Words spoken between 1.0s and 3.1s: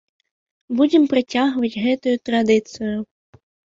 працягваць гэтую традыцыю.